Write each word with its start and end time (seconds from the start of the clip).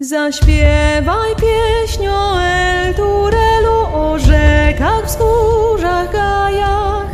Zaśpiewaj 0.00 1.36
pieśń 1.36 2.06
o 2.06 2.42
El 2.42 2.94
Turelu, 2.94 3.78
o 3.94 4.18
rzekach, 4.18 5.06
wzgórzach, 5.06 6.12
gajach. 6.12 7.06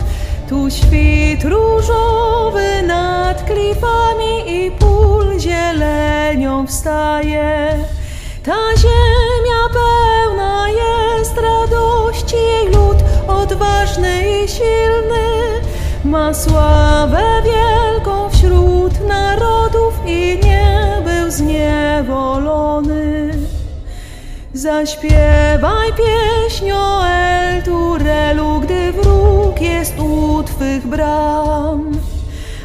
Tu 0.49 0.71
świt 0.71 1.45
różowy 1.45 2.83
nad 2.83 3.45
klifami 3.45 4.65
i 4.65 4.71
pól 4.71 5.39
zielenią 5.41 6.67
wstaje. 6.67 7.79
Ta 8.45 8.77
ziemia 8.77 9.63
pełna 9.73 10.69
jest 10.69 11.37
radości, 11.39 12.37
jej 12.37 12.67
lud 12.67 12.97
odważny 13.29 14.43
i 14.43 14.49
silny. 14.49 15.61
Ma 16.05 16.35
sławę 16.35 17.43
wielką 17.45 17.62
Zaśpiewaj 24.55 25.93
pieśń 25.97 26.73
o 26.73 27.07
El 27.09 27.63
Turelu, 27.63 28.61
gdy 28.61 28.93
wróg 28.93 29.61
jest 29.61 29.99
u 29.99 30.43
Twych 30.43 30.87
bram, 30.87 31.93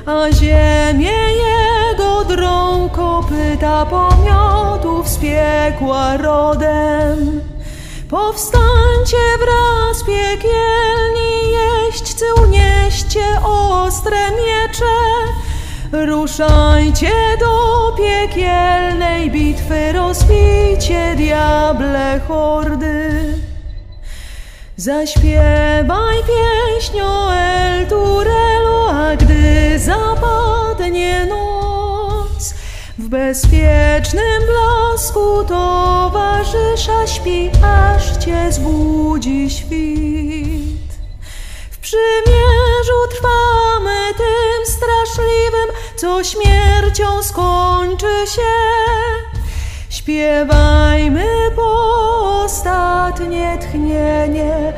a 0.05 0.31
ziemię 0.31 1.18
jego 1.34 2.23
drą 2.23 2.90
kopyta 2.90 3.86
pomiotów 3.86 5.09
z 5.09 5.18
piekła 5.18 6.18
rodem. 6.18 7.42
Powstańcie 8.09 9.23
wraz 9.40 10.04
piekielni 10.04 11.52
jeźdźcy, 11.52 12.26
unieście 12.44 13.26
ostre 13.44 14.31
miecze, 14.31 14.95
Ruszajcie 15.92 17.12
do 17.40 17.95
piekielnej 17.98 19.31
bitwy, 19.31 19.92
rozbicie 20.88 21.16
diable 21.16 22.20
hordy. 22.27 23.34
Zaśpiewaj 24.78 26.17
pieśń 26.28 27.02
o 27.02 27.36
El 27.36 27.88
Turelu, 27.88 28.88
a 28.89 29.16
gdy 29.16 29.80
zapadnie 29.80 31.25
noc, 31.25 32.53
w 32.97 33.08
bezpiecznym 33.08 34.44
blasku 34.47 35.44
towarzysza 35.47 37.08
śpi, 37.08 37.50
aż 37.64 38.17
cię 38.17 38.52
zbudzi 38.52 39.50
świt. 39.50 40.88
W 41.72 41.78
przymierzu 41.78 43.00
trwamy 43.09 44.14
tym 44.17 44.66
straszliwym, 44.66 45.69
co 45.95 46.23
śmiercią 46.23 47.23
skończy 47.23 48.28
się. 48.36 49.27
Śpiewajmy 50.08 51.25
po 51.55 52.44
ostatnie 52.44 53.58
tchnienie 53.61 54.73